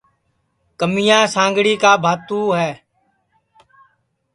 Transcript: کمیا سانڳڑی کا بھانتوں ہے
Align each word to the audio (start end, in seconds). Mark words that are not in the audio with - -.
کمیا 0.79 1.19
سانڳڑی 1.33 1.75
کا 1.83 1.91
بھانتوں 2.03 2.45
ہے 2.59 2.71